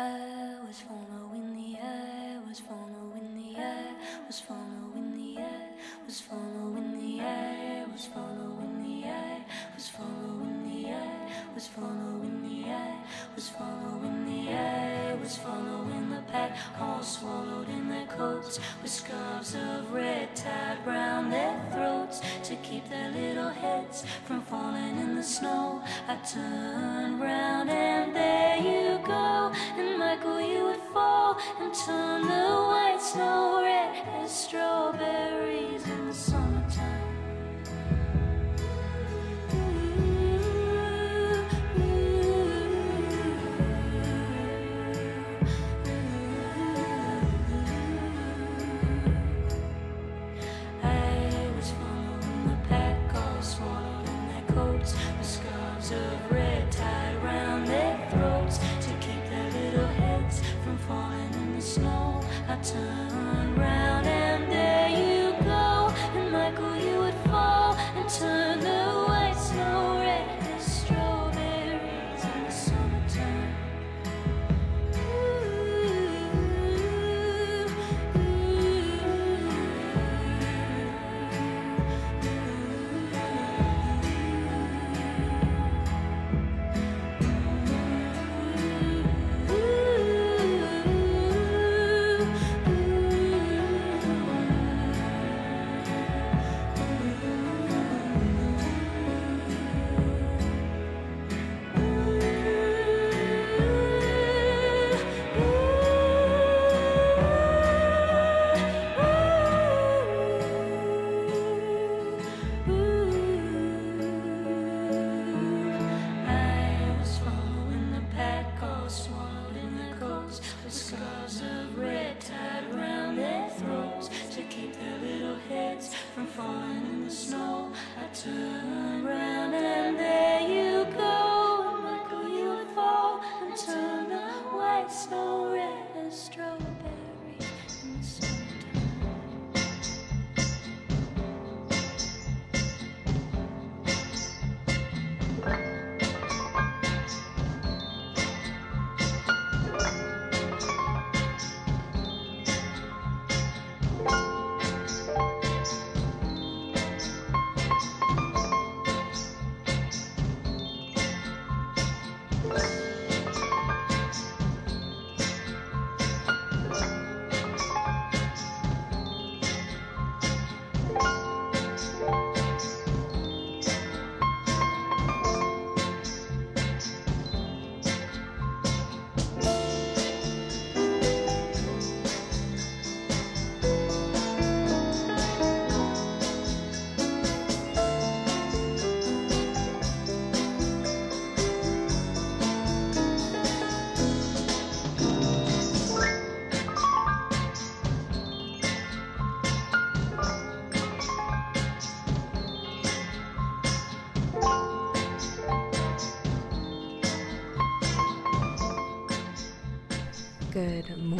I 0.00 0.54
was 0.64 0.80
following 0.82 1.56
the 1.56 1.76
eye, 1.82 2.38
was 2.48 2.60
following 2.60 3.34
the 3.34 3.60
eye, 3.60 3.94
was 4.28 4.38
following 4.38 5.10
the 5.10 5.42
eye, 5.42 5.70
was 6.06 6.20
following 6.20 7.00
the 7.00 7.20
eye, 7.20 7.84
was 7.92 8.06
following 8.06 8.80
the 8.80 9.08
eye, 9.08 9.44
was 9.74 9.88
following 9.88 10.62
the 10.62 10.92
eye, 10.92 11.34
was 11.52 11.66
following 11.66 12.42
the 12.48 12.70
eye, 12.70 13.02
was 13.34 13.48
following 13.48 14.24
the 14.24 14.54
eye, 14.54 15.16
was 15.20 15.36
following 15.36 16.10
the 16.10 16.22
pack, 16.30 16.56
all 16.80 17.02
swallowed 17.02 17.68
in 17.68 17.88
their 17.88 18.06
coats, 18.06 18.60
with 18.80 18.92
scarves 18.92 19.56
of 19.56 19.92
red 19.92 20.28
tied 20.36 20.78
round 20.86 21.32
their 21.32 21.60
throats 21.72 22.20
to 22.44 22.54
keep 22.62 22.88
their 22.88 23.10
little 23.10 23.50
heads 23.50 24.04
from 24.26 24.42
falling 24.42 25.00
in 25.00 25.16
the 25.16 25.24
snow. 25.24 25.82
I 26.06 26.14
turned 26.18 27.20
round 27.20 27.68
and 27.68 28.14
there 28.14 28.58
you 28.58 28.87
turn 31.34 32.22
the 32.22 32.48
white 32.68 32.98
snow 33.00 33.60
red 33.62 33.94
as 34.22 34.30
strawberries 34.30 35.67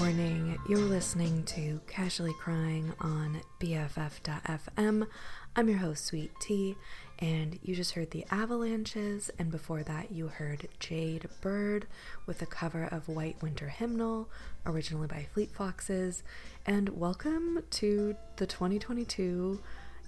morning. 0.09 0.57
You're 0.67 0.79
listening 0.79 1.43
to 1.45 1.83
Casually 1.87 2.33
Crying 2.41 2.95
on 2.99 3.43
BFF.fm. 3.61 5.07
I'm 5.55 5.69
your 5.69 5.77
host, 5.77 6.07
Sweet 6.07 6.33
Tea, 6.41 6.77
and 7.19 7.59
you 7.63 7.75
just 7.75 7.93
heard 7.93 8.11
the 8.11 8.25
Avalanches, 8.31 9.31
and 9.39 9.51
before 9.51 9.83
that, 9.83 10.11
you 10.11 10.29
heard 10.29 10.67
Jade 10.81 11.29
Bird 11.43 11.87
with 12.25 12.41
a 12.41 12.47
cover 12.47 12.85
of 12.85 13.11
White 13.11 13.43
Winter 13.43 13.69
Hymnal, 13.69 14.31
originally 14.65 15.09
by 15.09 15.27
Fleet 15.35 15.51
Foxes. 15.51 16.23
And 16.65 16.99
welcome 16.99 17.63
to 17.73 18.17
the 18.37 18.47
2022 18.47 19.61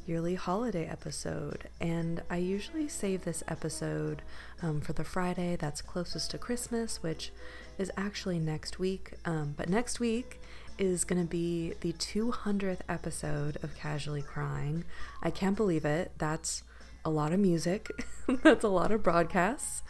yearly 0.07 0.35
holiday 0.35 0.87
episode. 0.87 1.69
And 1.79 2.23
I 2.31 2.39
usually 2.39 2.89
save 2.89 3.25
this 3.25 3.43
episode 3.49 4.23
um, 4.63 4.81
for 4.81 4.95
the 4.95 5.05
Friday 5.05 5.57
that's 5.57 5.83
closest 5.83 6.31
to 6.31 6.39
Christmas, 6.39 7.03
which 7.03 7.33
is 7.81 7.91
actually 7.97 8.39
next 8.39 8.79
week. 8.79 9.13
Um, 9.25 9.55
but 9.57 9.69
next 9.69 9.99
week 9.99 10.41
is 10.79 11.05
going 11.05 11.21
to 11.21 11.29
be 11.29 11.75
the 11.81 11.93
200th 11.95 12.81
episode 12.89 13.57
of 13.63 13.75
Casually 13.75 14.23
Crying. 14.23 14.85
I 15.23 15.31
can't 15.31 15.57
believe 15.57 15.85
it. 15.85 16.13
That's 16.19 16.63
a 17.05 17.11
lot 17.11 17.33
of 17.33 17.41
music, 17.41 17.89
that's 18.43 18.63
a 18.63 18.69
lot 18.69 18.93
of 18.93 19.03
broadcasts. 19.03 19.83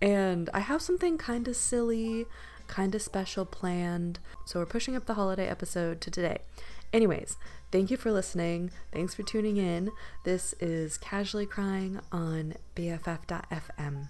And 0.00 0.48
I 0.54 0.60
have 0.60 0.80
something 0.80 1.18
kind 1.18 1.46
of 1.46 1.56
silly, 1.56 2.24
kind 2.66 2.94
of 2.94 3.02
special 3.02 3.44
planned. 3.44 4.18
So 4.46 4.60
we're 4.60 4.66
pushing 4.66 4.96
up 4.96 5.04
the 5.04 5.12
holiday 5.14 5.46
episode 5.46 6.00
to 6.00 6.10
today. 6.10 6.38
Anyways, 6.94 7.36
thank 7.70 7.90
you 7.90 7.98
for 7.98 8.10
listening. 8.10 8.70
Thanks 8.92 9.14
for 9.14 9.22
tuning 9.22 9.58
in. 9.58 9.90
This 10.24 10.54
is 10.60 10.96
Casually 10.96 11.44
Crying 11.44 12.00
on 12.10 12.54
BFF.fm. 12.74 14.08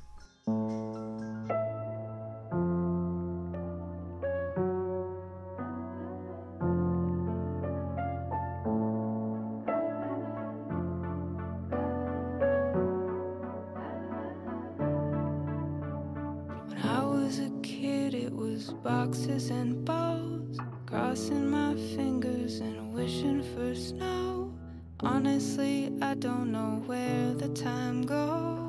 boxes, 18.71 19.51
and 19.51 19.85
bows. 19.85 20.59
Crossing 20.87 21.51
my 21.51 21.75
fingers 21.97 22.61
and 22.61 22.93
wishing 22.93 23.43
for 23.55 23.75
snow. 23.75 24.53
Honestly, 25.01 25.93
I 26.01 26.15
don't 26.15 26.53
know 26.53 26.83
where 26.87 27.35
the 27.35 27.49
time 27.49 28.03
goes. 28.03 28.65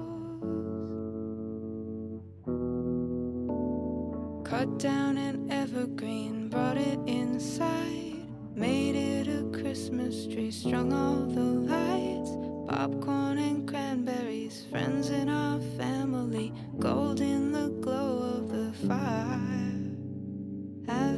Cut 4.43 4.79
down 4.79 5.17
an 5.17 5.51
evergreen, 5.51 6.49
brought 6.49 6.77
it 6.77 6.99
inside. 7.07 8.27
Made 8.55 8.95
it 8.95 9.27
a 9.27 9.43
Christmas 9.57 10.25
tree, 10.27 10.51
strung 10.51 10.93
all 10.93 11.25
the 11.25 11.41
lights. 11.41 12.31
Popcorn 12.67 13.37
and 13.37 13.67
cranberries, 13.67 14.65
friends 14.71 15.09
in 15.09 15.29
our 15.29 15.59
family, 15.77 16.53
gold 16.79 17.21
in 17.21 17.51
the 17.51 17.69
glow 17.81 18.37
of 18.37 18.49
the 18.49 18.71
fire 18.87 19.64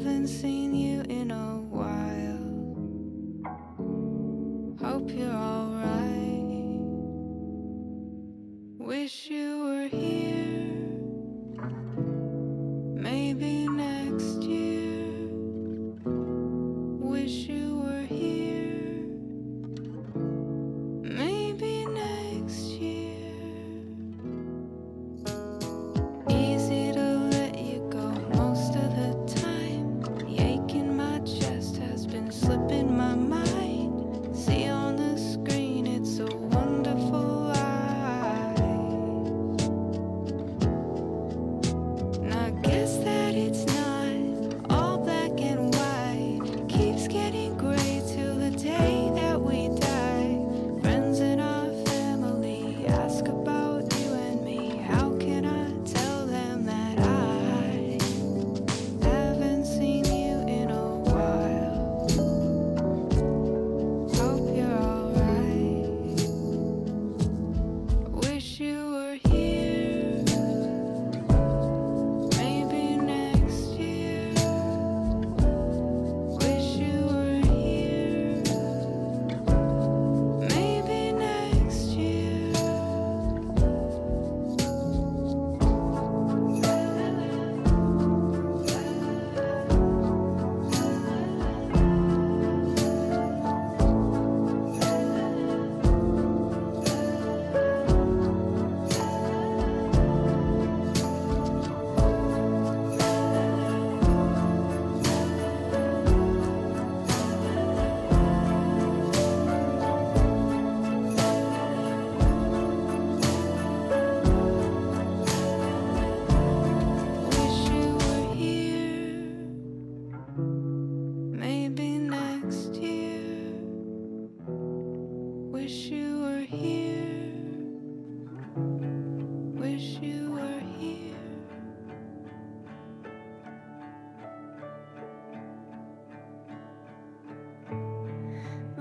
haven't 0.07 0.27
seen 0.27 0.73
you 0.73 1.01
in 1.09 1.31
a 1.31 1.57
while. 1.69 2.36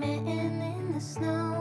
Sitting 0.06 0.28
in 0.28 0.92
the 0.92 1.00
snow. 1.00 1.55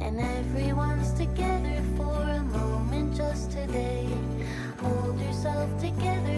And 0.00 0.20
everyone's 0.20 1.12
together 1.14 1.82
for 1.96 2.14
a 2.38 2.40
moment 2.40 3.16
just 3.16 3.50
today. 3.50 4.06
Hold 4.80 5.20
yourself 5.20 5.68
together. 5.80 6.29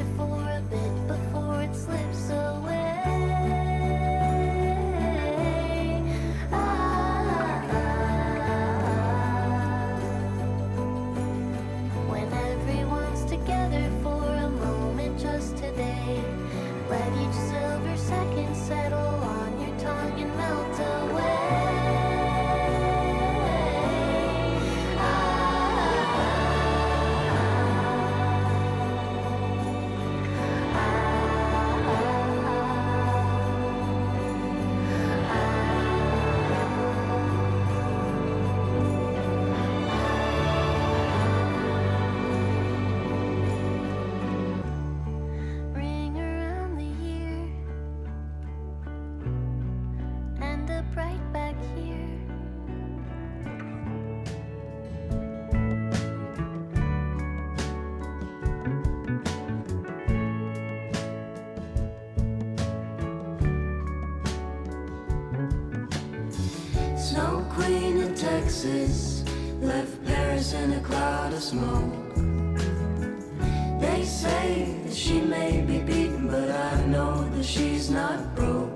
She's 77.53 77.91
not 77.91 78.35
broke. 78.35 78.72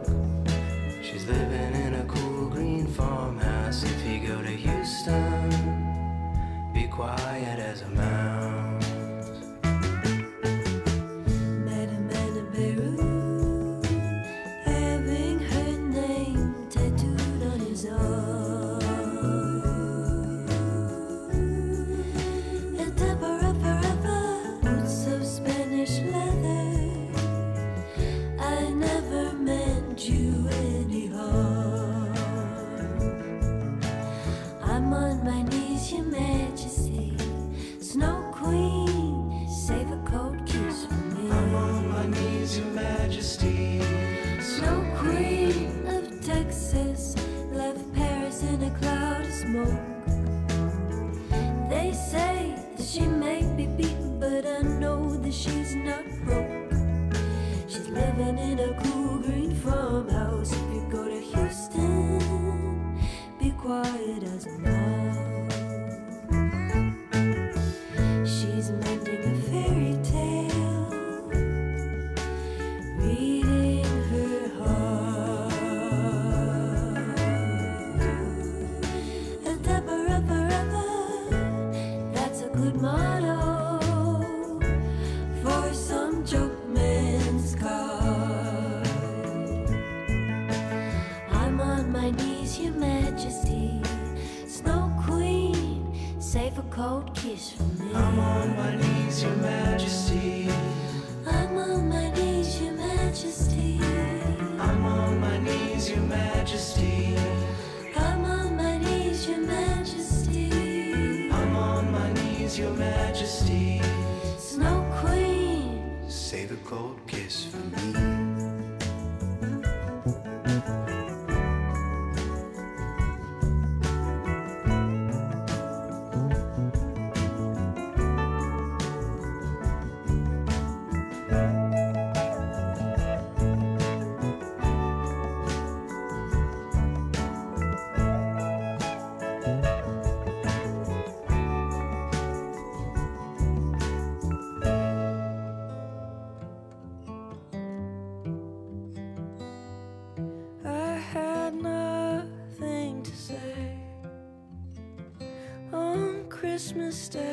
Christmas 156.97 157.25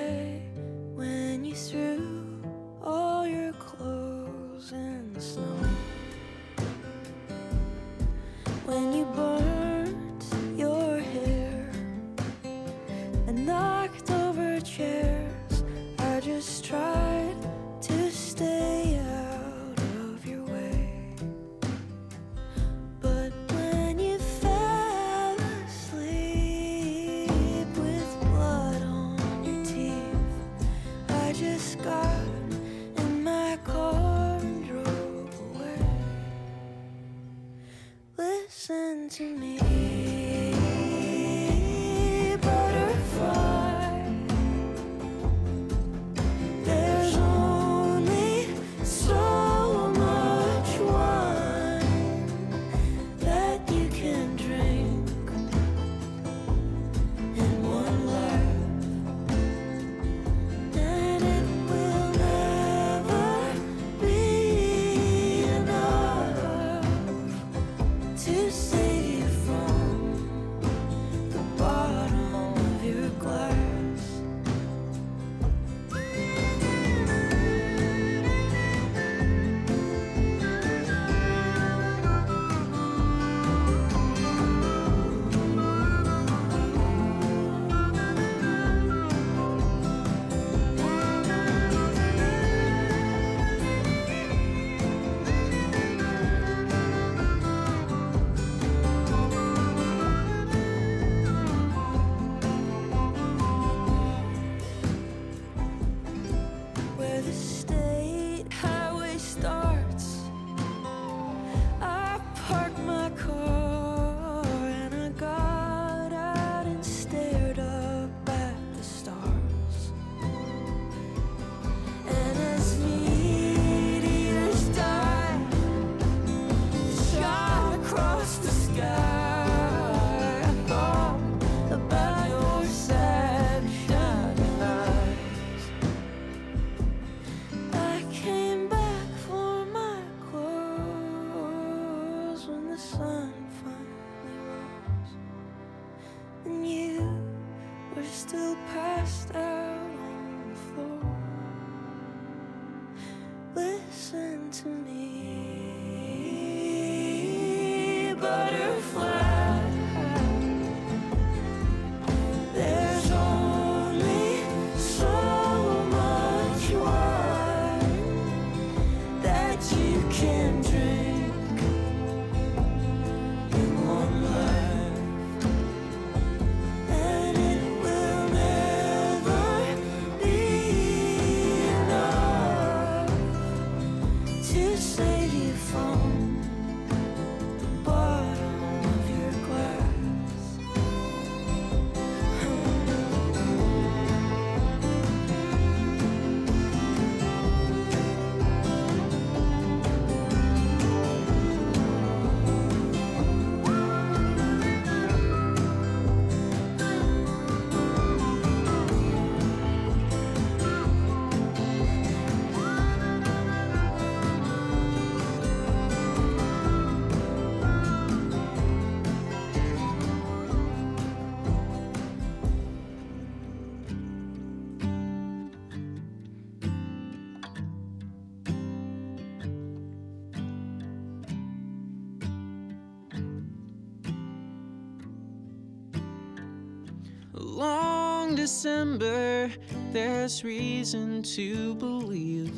Long 238.83 238.99
December, 238.99 239.49
there's 239.93 240.43
reason 240.43 241.23
to 241.23 241.73
believe 241.75 242.53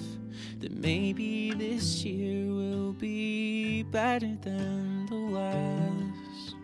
that 0.59 0.71
maybe 0.71 1.53
this 1.53 2.03
year 2.03 2.51
will 2.51 2.93
be 2.93 3.83
better 3.83 4.35
than 4.41 5.05
the 5.05 5.13
last. 5.13 6.55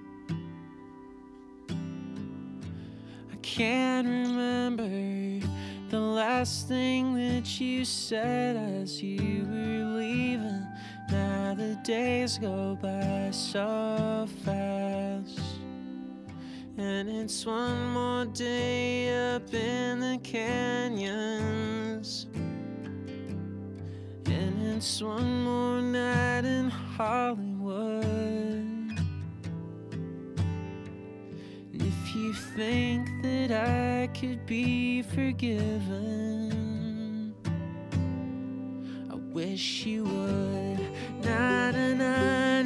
I 1.69 3.35
can't 3.43 4.07
remember 4.07 5.47
the 5.89 5.99
last 5.99 6.67
thing 6.67 7.13
that 7.13 7.59
you 7.61 7.85
said 7.85 8.55
as 8.55 8.99
you 9.03 9.45
were 9.45 9.99
leaving. 9.99 10.65
Now 11.11 11.53
the 11.53 11.75
days 11.83 12.39
go 12.39 12.79
by 12.81 13.29
so 13.29 14.27
fast. 14.43 14.90
And 16.77 17.09
it's 17.09 17.45
one 17.45 17.89
more 17.89 18.23
day 18.25 19.35
up 19.35 19.53
in 19.53 19.99
the 19.99 20.17
canyons. 20.23 22.27
And 24.25 24.77
it's 24.77 25.01
one 25.01 25.43
more 25.43 25.81
night 25.81 26.45
in 26.45 26.69
Hollywood. 26.69 28.05
And 31.73 31.81
if 31.81 32.15
you 32.15 32.33
think 32.33 33.09
that 33.21 33.51
I 33.51 34.07
could 34.17 34.45
be 34.45 35.01
forgiven, 35.01 36.53
I 39.11 39.15
wish 39.33 39.85
you 39.85 40.05
would. 40.05 40.79
Na 41.23 41.71
na 41.71 41.93
na 41.93 42.60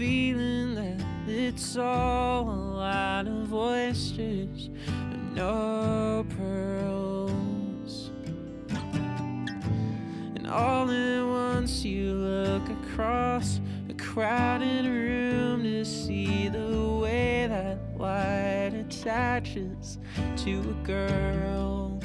feeling 0.00 0.74
that 0.74 0.98
it's 1.28 1.76
all 1.76 2.48
a 2.48 2.62
lot 2.78 3.28
of 3.28 3.52
oysters 3.52 4.70
and 4.88 5.34
no 5.34 6.24
pearls. 6.38 8.10
And 10.36 10.46
all 10.46 10.90
at 10.90 11.22
once 11.22 11.84
you 11.84 12.14
look 12.14 12.66
across 12.70 13.60
a 13.90 13.92
crowded 13.92 14.86
room 14.86 15.64
to 15.64 15.84
see 15.84 16.48
the 16.48 16.98
way 17.02 17.46
that 17.46 17.76
light 17.98 18.72
attaches 18.72 19.98
to 20.38 20.60
a 20.60 20.86
girl. 20.86 22.00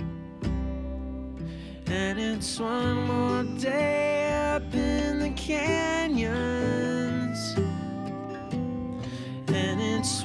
And 1.85 2.19
it's 2.19 2.59
one 2.59 3.07
more 3.07 3.43
day 3.57 4.53
up 4.53 4.73
in 4.73 5.19
the 5.19 5.29
canyons. 5.29 6.84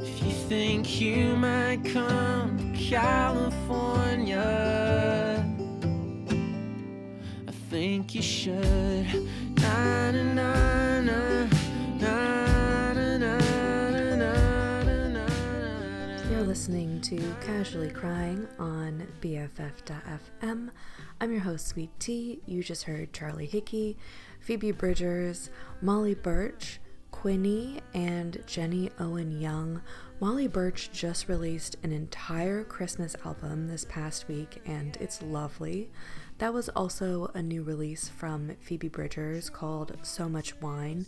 If 0.00 0.22
you 0.22 0.32
think 0.48 0.98
you 0.98 1.36
might 1.36 1.84
come 1.84 2.56
to 2.56 2.72
California, 2.80 4.40
I 7.46 7.52
think 7.68 8.14
you 8.14 8.22
should. 8.22 9.28
Na, 9.60 10.10
na, 10.10 10.22
na. 10.32 10.54
You're 16.30 16.42
listening 16.42 17.00
to 17.02 17.18
Casually 17.44 17.90
Crying 17.90 18.48
on 18.58 19.06
BFF.fm. 19.20 20.70
I'm 21.24 21.32
your 21.32 21.40
host, 21.40 21.68
Sweet 21.68 21.88
Tea. 21.98 22.42
You 22.44 22.62
just 22.62 22.82
heard 22.82 23.14
Charlie 23.14 23.46
Hickey, 23.46 23.96
Phoebe 24.40 24.72
Bridgers, 24.72 25.48
Molly 25.80 26.12
Burch, 26.14 26.80
quinnie, 27.12 27.80
and 27.94 28.42
Jenny 28.46 28.90
Owen 29.00 29.40
Young. 29.40 29.80
Molly 30.20 30.48
Burch 30.48 30.92
just 30.92 31.26
released 31.26 31.76
an 31.82 31.92
entire 31.92 32.62
Christmas 32.62 33.16
album 33.24 33.68
this 33.68 33.86
past 33.88 34.28
week, 34.28 34.60
and 34.66 34.98
it's 35.00 35.22
lovely. 35.22 35.90
That 36.36 36.52
was 36.52 36.68
also 36.68 37.30
a 37.32 37.40
new 37.40 37.62
release 37.62 38.06
from 38.06 38.54
Phoebe 38.60 38.88
Bridgers 38.88 39.48
called 39.48 39.96
So 40.02 40.28
Much 40.28 40.60
Wine, 40.60 41.06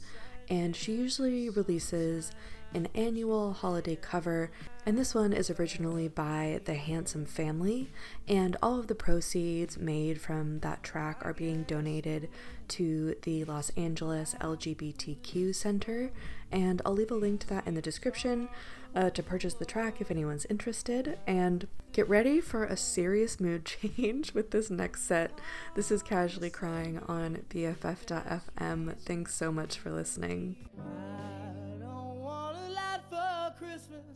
and 0.48 0.74
she 0.74 0.92
usually 0.94 1.50
releases 1.50 2.30
an 2.72 2.88
annual 2.94 3.52
holiday 3.52 3.96
cover, 3.96 4.50
and 4.86 4.96
this 4.96 5.16
one 5.16 5.32
is 5.32 5.50
originally 5.50 6.06
by 6.06 6.60
the 6.64 6.74
Handsome 6.74 7.26
Family, 7.26 7.90
and 8.28 8.56
all 8.62 8.78
of 8.78 8.86
the 8.86 8.94
proceeds 8.94 9.76
made 9.76 10.20
from 10.20 10.60
that 10.60 10.84
track 10.84 11.18
are 11.22 11.34
being 11.34 11.64
donated 11.64 12.28
to 12.68 13.16
the 13.22 13.44
Los 13.44 13.70
Angeles 13.70 14.36
LGBTQ 14.40 15.52
Center, 15.56 16.12
and 16.52 16.80
I'll 16.86 16.92
leave 16.92 17.10
a 17.10 17.16
link 17.16 17.40
to 17.40 17.48
that 17.48 17.66
in 17.66 17.74
the 17.74 17.82
description 17.82 18.48
uh, 18.94 19.10
to 19.10 19.22
purchase 19.24 19.54
the 19.54 19.64
track 19.64 20.00
if 20.00 20.10
anyone's 20.10 20.46
interested. 20.46 21.18
And 21.26 21.66
get 21.92 22.08
ready 22.08 22.40
for 22.40 22.64
a 22.64 22.76
serious 22.76 23.40
mood 23.40 23.64
change 23.96 24.34
with 24.34 24.52
this 24.52 24.70
next 24.70 25.02
set. 25.02 25.32
This 25.74 25.90
is 25.90 26.00
Casually 26.00 26.50
Crying 26.50 27.00
on 27.08 27.42
BFF.fm. 27.50 28.96
Thanks 28.98 29.34
so 29.34 29.50
much 29.50 29.78
for 29.78 29.90
listening. 29.90 30.56
Christmas. 33.58 34.15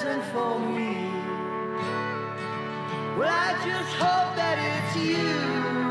present 0.00 0.24
for 0.32 0.58
me. 0.58 1.10
Well, 3.18 3.28
I 3.28 3.52
just 3.66 3.92
hope 3.96 4.34
that 4.36 4.56
it's 4.58 4.96
you. 4.96 5.89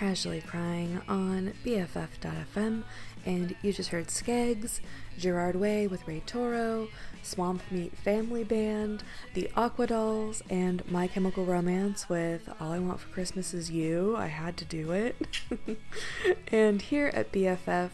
Casually 0.00 0.40
Crying 0.40 0.98
on 1.08 1.52
BFF.fm, 1.62 2.84
and 3.26 3.54
you 3.60 3.70
just 3.70 3.90
heard 3.90 4.06
Skegss, 4.06 4.80
Gerard 5.18 5.56
Way 5.56 5.86
with 5.86 6.08
Ray 6.08 6.22
Toro, 6.24 6.88
Swamp 7.22 7.60
Meat 7.70 7.94
Family 7.98 8.42
Band, 8.42 9.02
The 9.34 9.50
Aquadolls, 9.54 10.40
and 10.48 10.90
My 10.90 11.06
Chemical 11.06 11.44
Romance 11.44 12.08
with 12.08 12.48
All 12.58 12.72
I 12.72 12.78
Want 12.78 13.00
for 13.00 13.10
Christmas 13.10 13.52
Is 13.52 13.70
You. 13.70 14.16
I 14.16 14.28
had 14.28 14.56
to 14.56 14.64
do 14.64 14.90
it. 14.92 15.16
and 16.50 16.80
here 16.80 17.10
at 17.12 17.30
BFF, 17.30 17.90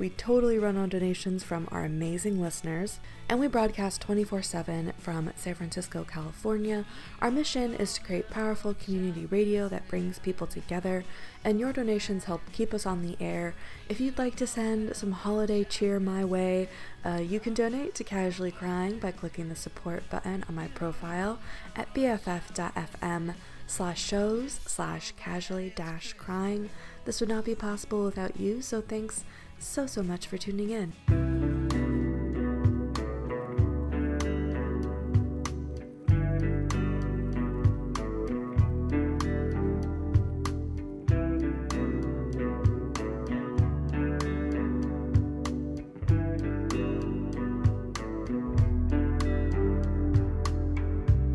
we 0.00 0.08
totally 0.08 0.58
run 0.58 0.78
on 0.78 0.88
donations 0.88 1.44
from 1.44 1.68
our 1.70 1.84
amazing 1.84 2.40
listeners, 2.40 3.00
and 3.28 3.38
we 3.38 3.46
broadcast 3.46 4.00
24 4.00 4.40
7 4.40 4.94
from 4.96 5.30
San 5.36 5.54
Francisco, 5.54 6.04
California. 6.04 6.86
Our 7.20 7.30
mission 7.30 7.74
is 7.74 7.92
to 7.92 8.00
create 8.00 8.30
powerful 8.30 8.72
community 8.72 9.26
radio 9.26 9.68
that 9.68 9.86
brings 9.88 10.18
people 10.18 10.46
together, 10.46 11.04
and 11.44 11.60
your 11.60 11.74
donations 11.74 12.24
help 12.24 12.40
keep 12.50 12.72
us 12.72 12.86
on 12.86 13.02
the 13.02 13.18
air. 13.20 13.54
If 13.90 14.00
you'd 14.00 14.16
like 14.16 14.36
to 14.36 14.46
send 14.46 14.96
some 14.96 15.12
holiday 15.12 15.64
cheer 15.64 16.00
my 16.00 16.24
way, 16.24 16.70
uh, 17.04 17.16
you 17.16 17.38
can 17.38 17.52
donate 17.52 17.94
to 17.96 18.04
Casually 18.04 18.52
Crying 18.52 18.98
by 19.00 19.12
clicking 19.12 19.50
the 19.50 19.54
support 19.54 20.08
button 20.08 20.46
on 20.48 20.54
my 20.54 20.68
profile 20.68 21.38
at 21.76 21.92
bff.fm 21.92 23.34
slash 23.66 24.02
shows 24.02 24.60
slash 24.64 25.12
casually 25.18 25.74
dash 25.76 26.14
crying. 26.14 26.70
This 27.04 27.20
would 27.20 27.28
not 27.28 27.44
be 27.44 27.54
possible 27.54 28.02
without 28.04 28.40
you, 28.40 28.62
so 28.62 28.80
thanks 28.80 29.24
so, 29.60 29.86
so 29.86 30.02
much 30.02 30.26
for 30.26 30.38
tuning 30.38 30.70
in. 30.70 30.92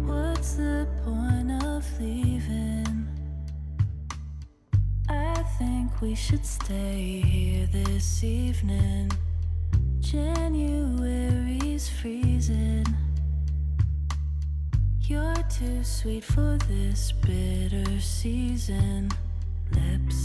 What's 0.06 0.56
the 0.56 0.88
we 6.02 6.16
should 6.16 6.46
stay 6.46 7.22
here 7.26 7.68
this 7.68 8.24
evening. 8.24 9.12
January's 10.02 11.88
freezing. 11.88 12.86
You're 15.02 15.44
too 15.50 15.84
sweet 15.84 16.24
for 16.24 16.58
this 16.68 17.12
bitter 17.12 18.00
season. 18.00 19.12
Lips 19.72 20.25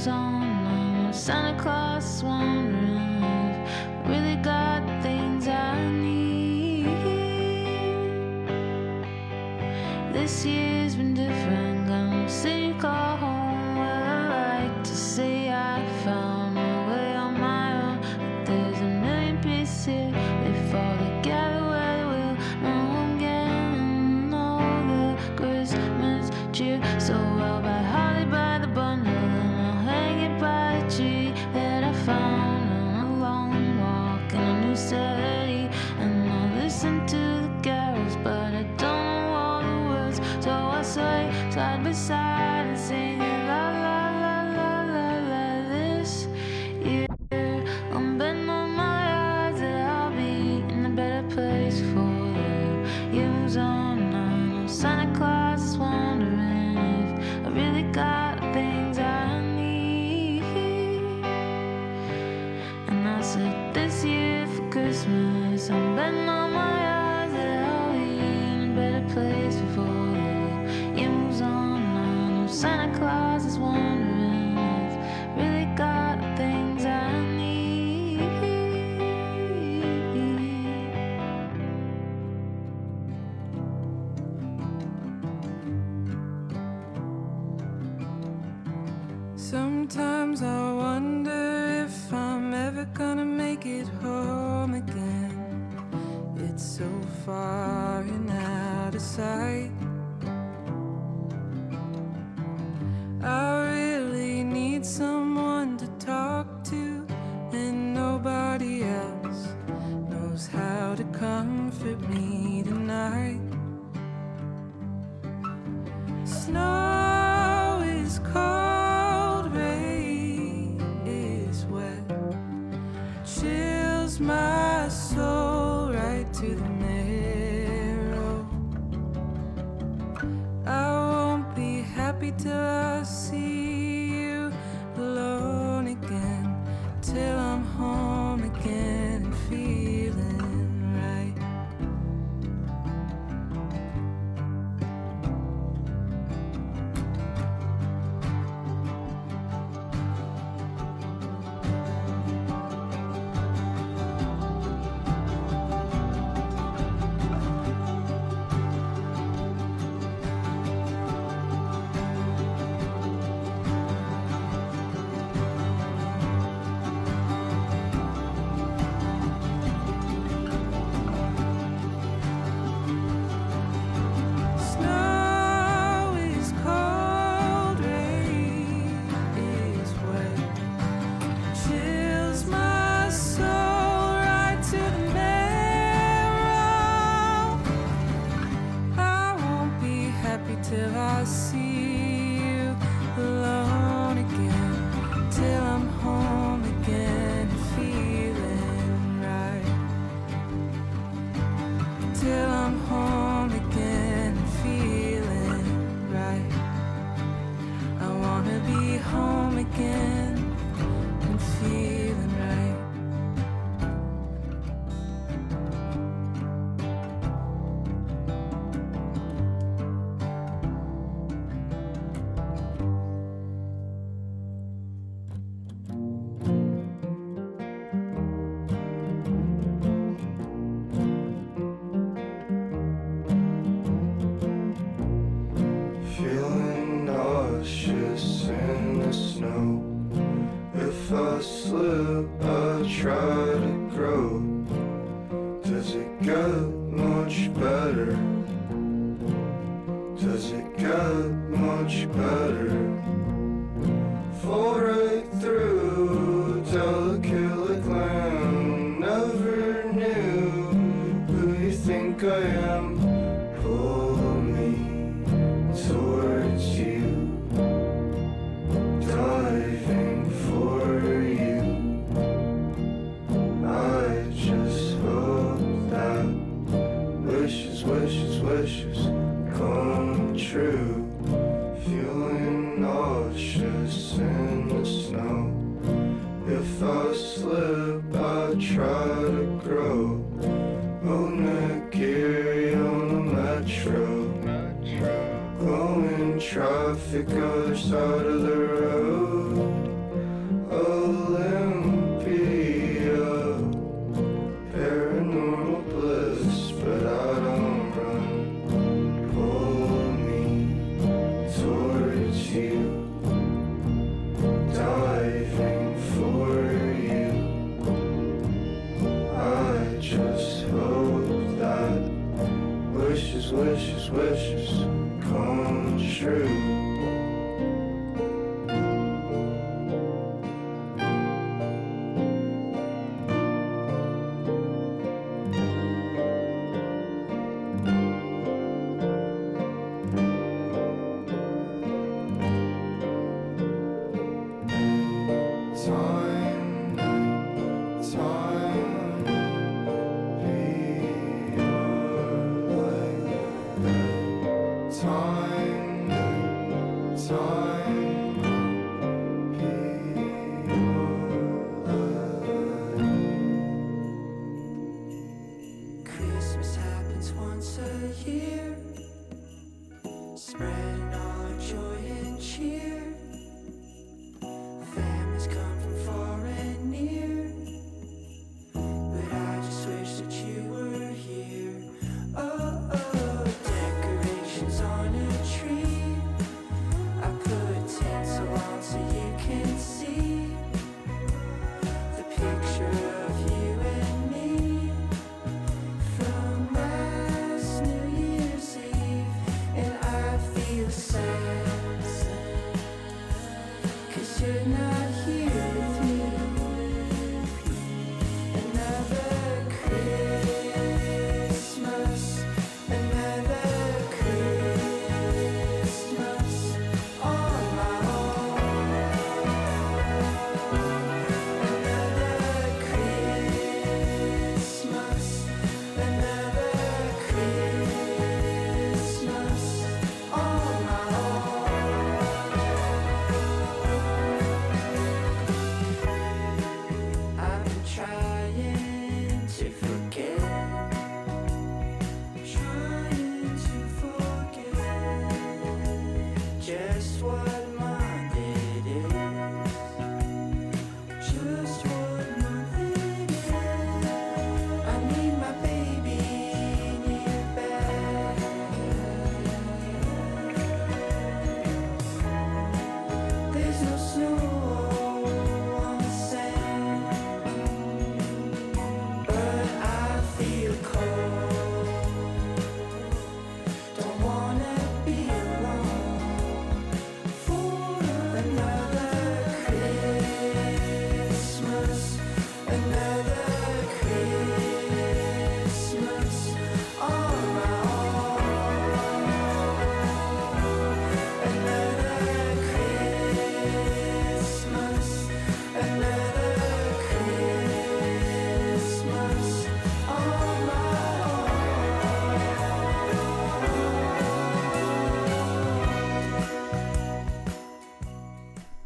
clothes 0.00 0.08
on. 0.08 0.42
I'm 0.42 1.12
Santa 1.12 1.60
Claus 1.60 2.22
wandering. 2.22 3.22
I 3.22 4.08
really 4.08 4.36
got 4.36 4.82
things 5.02 5.46
I 5.48 5.90
need 5.90 6.86
this 10.12 10.44
year. 10.44 10.69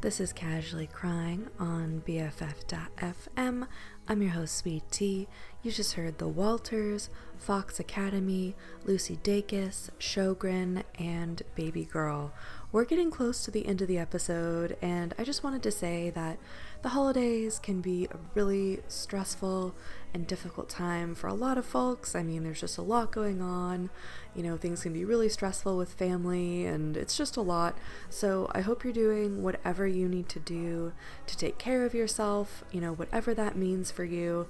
This 0.04 0.20
is 0.20 0.34
Casually 0.34 0.86
Crying 0.86 1.48
on 1.58 2.02
BFF.fm. 2.06 3.66
I'm 4.06 4.20
your 4.20 4.32
host, 4.32 4.54
Sweet 4.58 4.82
Tea. 4.90 5.28
You 5.62 5.72
just 5.72 5.94
heard 5.94 6.18
The 6.18 6.28
Walters, 6.28 7.08
Fox 7.38 7.80
Academy, 7.80 8.54
Lucy 8.84 9.16
Dacus, 9.16 9.88
Sjowgren, 9.98 10.82
and 10.98 11.40
Baby 11.54 11.86
Girl. 11.86 12.34
We're 12.74 12.84
getting 12.84 13.12
close 13.12 13.44
to 13.44 13.52
the 13.52 13.66
end 13.66 13.82
of 13.82 13.86
the 13.86 13.98
episode, 13.98 14.76
and 14.82 15.14
I 15.16 15.22
just 15.22 15.44
wanted 15.44 15.62
to 15.62 15.70
say 15.70 16.10
that 16.10 16.40
the 16.82 16.88
holidays 16.88 17.60
can 17.60 17.80
be 17.80 18.06
a 18.06 18.16
really 18.34 18.80
stressful 18.88 19.76
and 20.12 20.26
difficult 20.26 20.70
time 20.70 21.14
for 21.14 21.28
a 21.28 21.34
lot 21.34 21.56
of 21.56 21.64
folks. 21.64 22.16
I 22.16 22.24
mean, 22.24 22.42
there's 22.42 22.60
just 22.60 22.76
a 22.76 22.82
lot 22.82 23.12
going 23.12 23.40
on. 23.40 23.90
You 24.34 24.42
know, 24.42 24.56
things 24.56 24.82
can 24.82 24.92
be 24.92 25.04
really 25.04 25.28
stressful 25.28 25.76
with 25.76 25.94
family, 25.94 26.66
and 26.66 26.96
it's 26.96 27.16
just 27.16 27.36
a 27.36 27.42
lot. 27.42 27.78
So, 28.10 28.50
I 28.52 28.60
hope 28.62 28.82
you're 28.82 28.92
doing 28.92 29.44
whatever 29.44 29.86
you 29.86 30.08
need 30.08 30.28
to 30.30 30.40
do 30.40 30.94
to 31.28 31.36
take 31.36 31.58
care 31.58 31.84
of 31.84 31.94
yourself, 31.94 32.64
you 32.72 32.80
know, 32.80 32.92
whatever 32.92 33.34
that 33.34 33.54
means 33.54 33.92
for 33.92 34.02
you. 34.02 34.48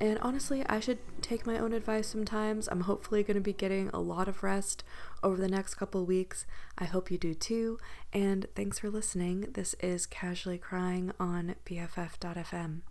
And 0.00 0.18
honestly, 0.20 0.64
I 0.66 0.80
should 0.80 0.98
take 1.22 1.46
my 1.46 1.58
own 1.58 1.72
advice 1.72 2.08
sometimes. 2.08 2.68
I'm 2.68 2.82
hopefully 2.82 3.22
going 3.22 3.36
to 3.36 3.40
be 3.40 3.54
getting 3.54 3.88
a 3.90 4.00
lot 4.00 4.28
of 4.28 4.42
rest 4.42 4.84
over 5.26 5.36
the 5.36 5.48
next 5.48 5.74
couple 5.74 6.06
weeks. 6.06 6.46
I 6.78 6.84
hope 6.84 7.10
you 7.10 7.18
do 7.18 7.34
too. 7.34 7.78
And 8.12 8.46
thanks 8.54 8.78
for 8.78 8.88
listening. 8.88 9.48
This 9.54 9.74
is 9.80 10.06
Casually 10.06 10.56
Crying 10.56 11.10
on 11.18 11.56
BFF.fm. 11.66 12.82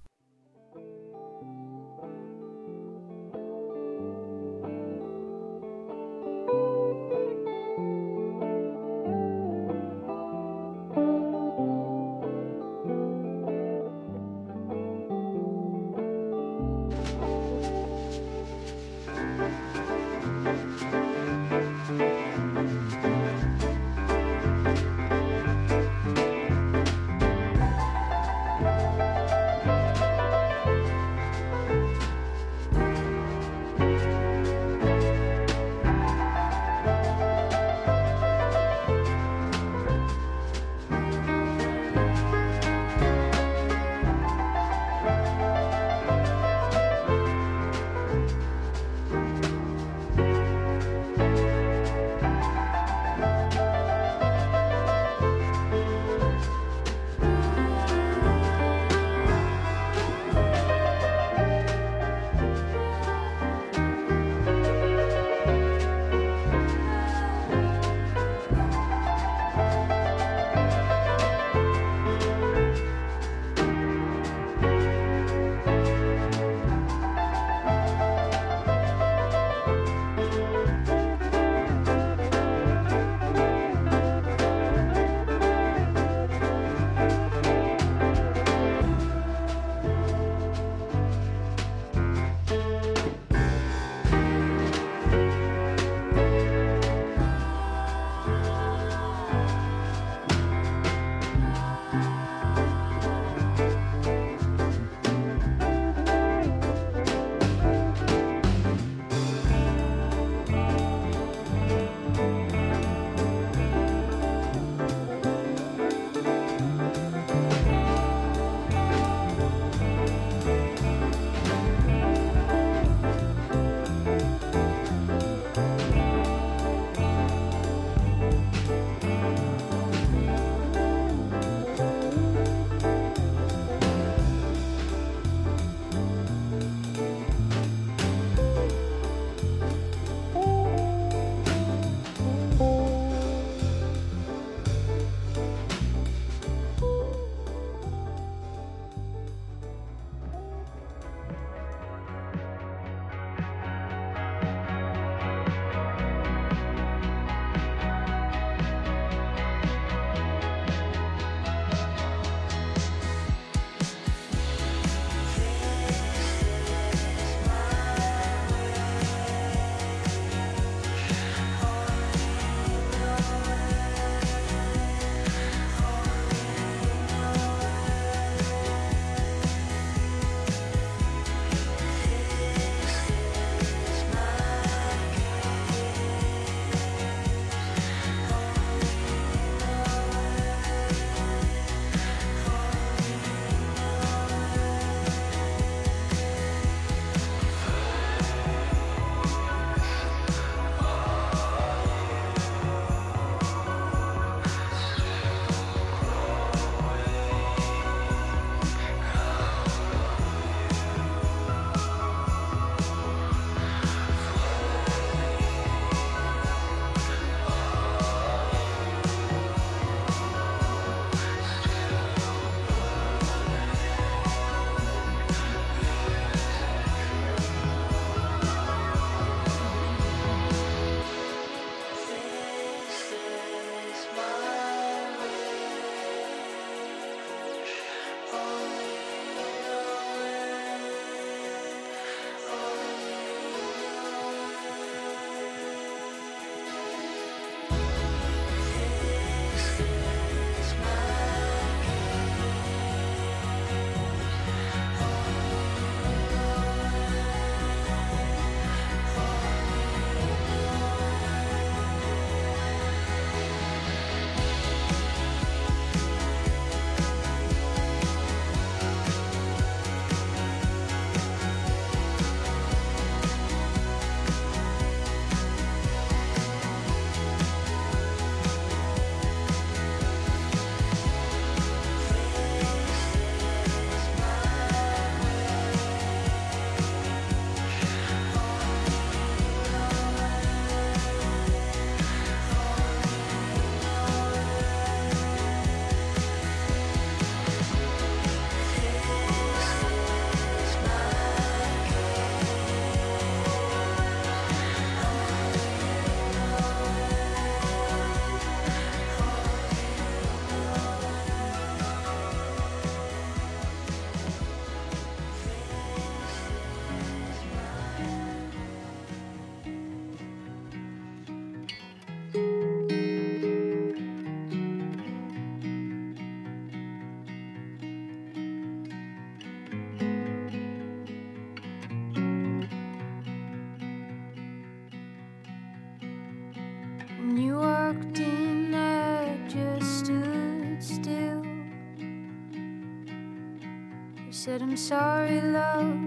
said, 344.46 344.62
I'm 344.62 344.78
sorry, 344.78 345.42
love, 345.42 346.00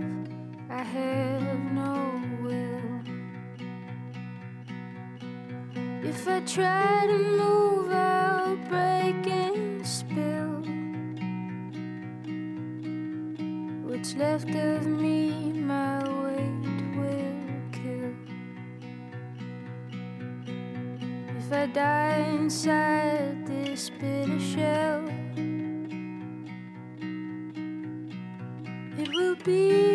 I 0.70 0.84
have 0.84 1.72
no 1.72 2.22
will. 2.40 3.00
If 6.04 6.28
I 6.28 6.38
try 6.42 7.06
to 7.08 7.18
move, 7.18 7.90
I'll 7.90 8.54
break 8.68 9.26
and 9.26 9.84
spill. 9.84 10.62
What's 13.88 14.14
left 14.14 14.54
of 14.54 14.86
me, 14.86 15.52
my 15.54 15.98
weight 16.22 16.96
will 16.96 17.42
kill. 17.72 18.14
If 21.38 21.52
I 21.52 21.66
die 21.66 22.24
inside 22.38 23.48
this 23.48 23.90
bitter 23.90 24.38
shell, 24.38 25.07
be 29.48 29.87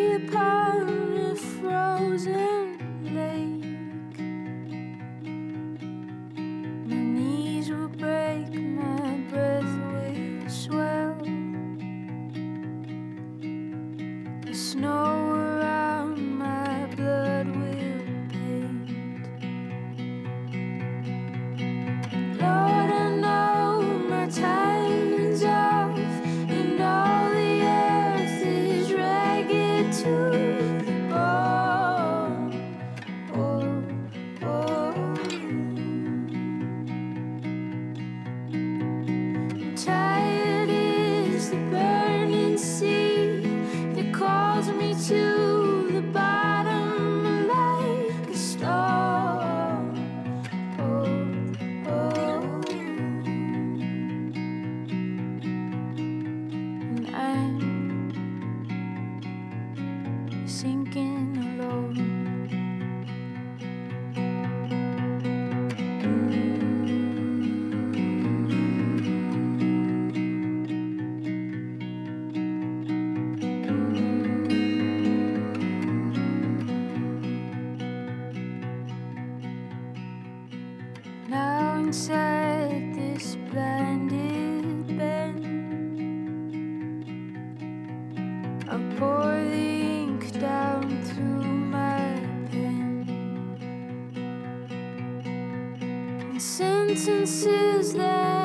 sentences 97.03 97.93
that 97.95 98.42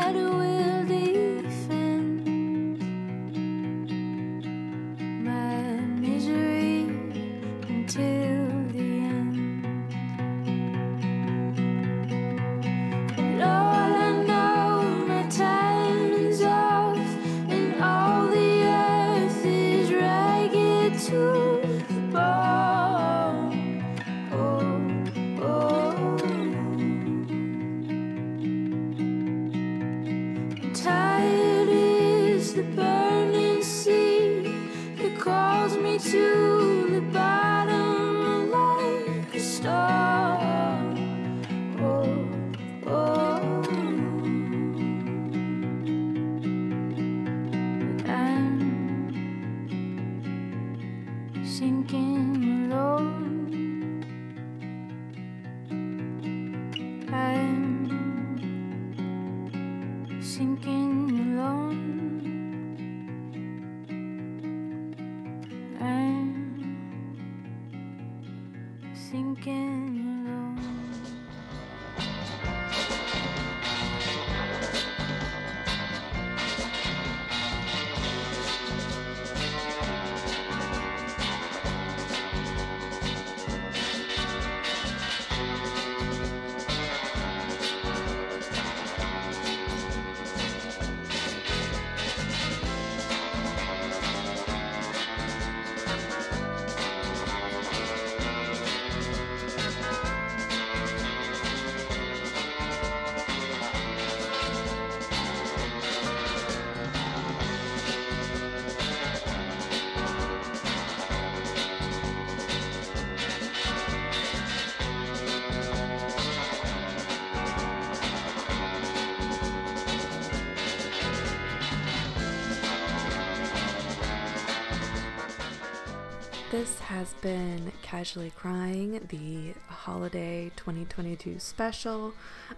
has 126.89 127.13
been 127.21 127.71
Casually 127.83 128.33
Crying, 128.35 129.07
the 129.11 129.53
holiday 129.69 130.51
2022 130.57 131.39
special. 131.39 132.15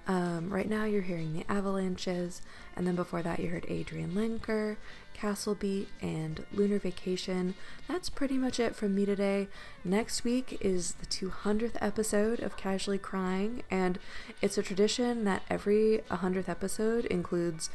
Um, 0.06 0.50
right 0.50 0.70
now, 0.70 0.84
you're 0.84 1.02
hearing 1.02 1.32
the 1.32 1.44
Avalanches, 1.50 2.40
and 2.76 2.86
then 2.86 2.94
before 2.94 3.22
that, 3.22 3.40
you 3.40 3.48
heard 3.48 3.64
Adrianne 3.64 4.12
Lenker, 4.12 4.76
Castle 5.14 5.56
Beat, 5.56 5.88
and 6.00 6.44
Lunar 6.52 6.78
Vacation. 6.78 7.56
That's 7.88 8.08
pretty 8.08 8.38
much 8.38 8.60
it 8.60 8.76
from 8.76 8.94
me 8.94 9.04
today. 9.04 9.48
Next 9.82 10.22
week 10.22 10.56
is 10.60 10.92
the 10.92 11.06
200th 11.06 11.76
episode 11.80 12.38
of 12.38 12.56
Casually 12.56 12.98
Crying, 12.98 13.64
and 13.68 13.98
it's 14.40 14.56
a 14.56 14.62
tradition 14.62 15.24
that 15.24 15.42
every 15.50 16.02
100th 16.08 16.48
episode 16.48 17.04
includes 17.06 17.68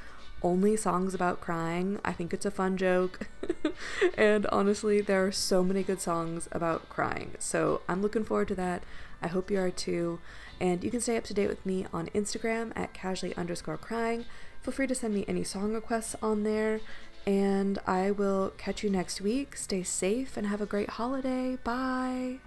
only 0.46 0.78
songs 0.78 1.16
about 1.16 1.42
crying. 1.42 2.00
I 2.06 2.14
think 2.14 2.32
it's 2.32 2.46
a 2.46 2.52
fun 2.52 2.78
joke. 2.78 3.28
and 4.18 4.46
honestly, 4.48 5.02
there 5.02 5.26
are 5.26 5.32
so 5.32 5.64
many 5.64 5.82
good 5.82 6.00
songs 6.00 6.48
about 6.52 6.88
crying. 6.88 7.32
So 7.40 7.82
I'm 7.90 8.04
looking 8.04 8.24
forward 8.24 8.50
to 8.50 8.56
that. 8.56 8.84
I 9.24 9.28
hope 9.28 9.50
you 9.50 9.60
are 9.60 9.72
too. 9.72 10.20
And 10.62 10.84
you 10.84 10.92
can 10.92 11.02
stay 11.02 11.18
up 11.18 11.24
to 11.26 11.34
date 11.34 11.48
with 11.48 11.66
me 11.66 11.88
on 11.92 12.10
Instagram 12.14 12.72
at 12.76 12.94
casually 12.94 13.36
underscore 13.36 13.78
crying. 13.78 14.26
Feel 14.62 14.72
free 14.72 14.86
to 14.88 14.94
send 14.94 15.16
me 15.16 15.26
any 15.28 15.44
song 15.44 15.74
requests 15.74 16.16
on 16.22 16.44
there. 16.44 16.80
And 17.26 17.80
I 17.88 18.12
will 18.12 18.54
catch 18.56 18.84
you 18.84 18.92
next 18.92 19.20
week. 19.22 19.56
Stay 19.56 19.82
safe 19.82 20.38
and 20.38 20.46
have 20.46 20.62
a 20.62 20.68
great 20.68 20.92
holiday. 20.92 21.58
Bye. 21.64 22.38